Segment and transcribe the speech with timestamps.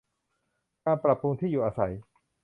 [0.85, 1.93] การปรับปรุงที่อยู่อาศัย